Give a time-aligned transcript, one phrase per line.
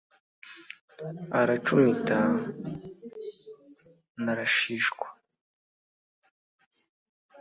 [1.39, 2.19] aracumita
[4.23, 5.07] nrashishwa